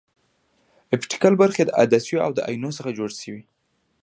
[0.95, 3.41] اپټیکل برخې د عدسیو او اینو څخه جوړې شوې.